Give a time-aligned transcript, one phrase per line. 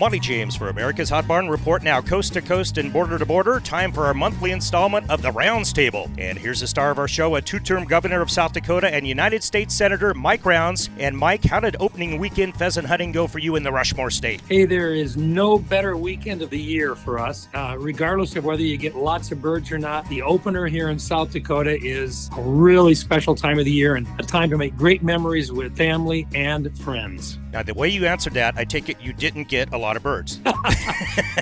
[0.00, 3.60] Monte James for America's Hot Barn Report now coast to coast and border to border.
[3.60, 6.10] Time for our monthly installment of the Rounds Table.
[6.16, 9.06] And here's the star of our show, a two term governor of South Dakota and
[9.06, 10.88] United States Senator Mike Rounds.
[10.98, 14.40] And Mike, how did opening weekend pheasant hunting go for you in the Rushmore State?
[14.48, 17.48] Hey, there is no better weekend of the year for us.
[17.52, 20.98] Uh, regardless of whether you get lots of birds or not, the opener here in
[20.98, 24.74] South Dakota is a really special time of the year and a time to make
[24.78, 27.36] great memories with family and friends.
[27.52, 30.02] Now, the way you answered that, I take it you didn't get a lot of
[30.02, 30.40] birds.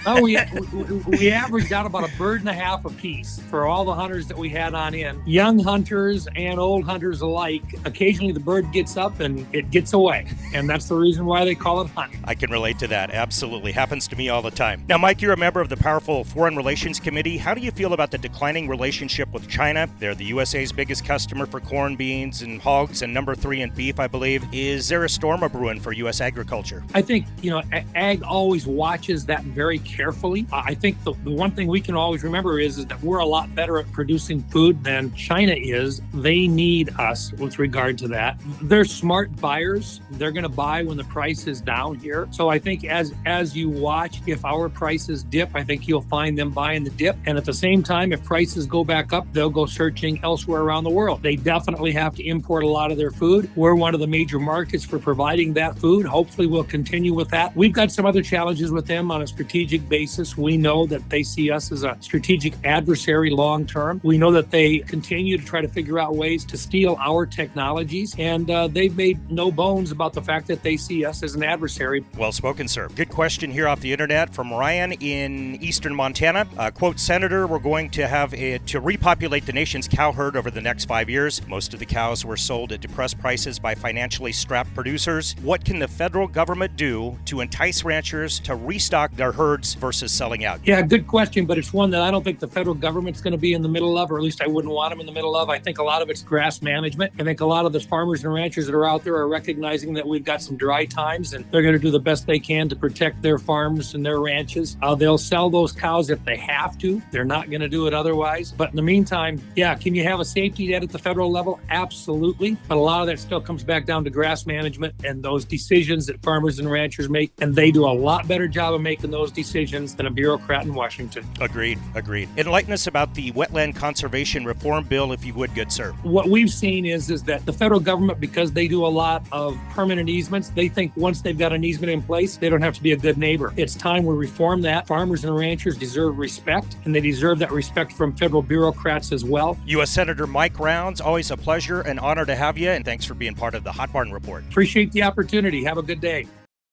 [0.06, 0.38] oh, we,
[0.72, 3.94] we, we averaged out about a bird and a half a piece for all the
[3.94, 5.20] hunters that we had on in.
[5.26, 7.62] Young hunters and old hunters alike.
[7.84, 10.26] Occasionally the bird gets up and it gets away.
[10.54, 12.20] And that's the reason why they call it hunting.
[12.24, 13.10] I can relate to that.
[13.10, 13.72] Absolutely.
[13.72, 14.84] Happens to me all the time.
[14.88, 17.36] Now, Mike, you're a member of the powerful Foreign Relations Committee.
[17.38, 19.88] How do you feel about the declining relationship with China?
[19.98, 23.98] They're the USA's biggest customer for corn, beans, and hogs, and number three in beef,
[24.00, 24.44] I believe.
[24.52, 26.20] Is there a storm a brewing for U.S.
[26.20, 26.84] agriculture?
[26.94, 27.62] I think, you know,
[27.94, 30.46] ag always watches that very carefully.
[30.52, 33.26] I think the, the one thing we can always remember is, is that we're a
[33.26, 36.00] lot better at producing food than China is.
[36.14, 38.40] They need us with regard to that.
[38.62, 40.00] They're smart buyers.
[40.12, 42.28] They're going to buy when the price is down here.
[42.30, 46.38] So I think as as you watch, if our prices dip, I think you'll find
[46.38, 47.16] them buying the dip.
[47.26, 50.84] And at the same time, if prices go back up, they'll go searching elsewhere around
[50.84, 51.24] the world.
[51.24, 53.50] They definitely have to import a lot of their food.
[53.56, 56.06] We're one of the major markets for providing that food.
[56.06, 57.56] Hopefully, we'll continue with that.
[57.56, 60.36] We've got some other challenges with them on a strategic basis.
[60.36, 64.00] We know that they see us as a strategic adversary long term.
[64.02, 68.14] We know that they continue to try to figure out ways to steal our technologies,
[68.18, 71.42] and uh, they've made no bones about the fact that they see us as an
[71.42, 72.04] adversary.
[72.16, 72.88] Well spoken, sir.
[72.88, 76.46] Good question here off the internet from Ryan in eastern Montana.
[76.56, 80.50] Uh, quote, Senator, we're going to have a, to repopulate the nation's cow herd over
[80.50, 81.46] the next five years.
[81.46, 85.34] Most of the cows were sold at depressed prices by financially strapped producers.
[85.42, 90.44] What can the federal government do to entice ranchers to restock their herds versus selling
[90.44, 90.60] out?
[90.64, 93.38] Yeah, good question, but it's one that I don't think the federal government's going to
[93.38, 95.36] be in the middle of, or at least I wouldn't want them in the middle
[95.36, 95.50] of.
[95.50, 97.12] I think a lot of it's grass management.
[97.18, 99.92] I think a lot of the farmers and ranchers that are out there are recognizing
[99.94, 102.68] that we've got some dry times and they're going to do the best they can
[102.68, 104.76] to protect their farms and their ranches.
[104.82, 107.02] Uh, they'll sell those cows if they have to.
[107.10, 108.52] They're not going to do it otherwise.
[108.52, 111.60] But in the meantime, yeah, can you have a safety net at the federal level?
[111.68, 112.56] Absolutely.
[112.68, 116.06] But a lot of that still comes back down to grass management and those decisions
[116.06, 117.32] that farmers and ranchers make.
[117.40, 120.74] And they do a lot better job of making those decisions than a bureaucrat in
[120.74, 121.26] Washington.
[121.40, 121.78] Agreed.
[121.94, 122.28] Agreed.
[122.36, 125.92] Enlighten us about the Wetland Conservation Reform Bill, if you would, good sir.
[126.02, 129.58] What we've seen is, is that the federal government, because they do a lot of
[129.70, 132.82] permanent easements, they think once they've got an easement in place, they don't have to
[132.82, 133.52] be a good neighbor.
[133.56, 134.86] It's time we reform that.
[134.86, 139.58] Farmers and ranchers deserve respect, and they deserve that respect from federal bureaucrats as well.
[139.66, 139.90] U.S.
[139.90, 143.34] Senator Mike Rounds, always a pleasure and honor to have you, and thanks for being
[143.34, 144.44] part of the Hot Barn Report.
[144.50, 145.64] Appreciate the opportunity.
[145.64, 146.26] Have a good day.